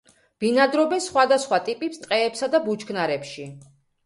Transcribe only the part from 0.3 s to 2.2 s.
ბინადრობენ სხვადასხვა ტიპის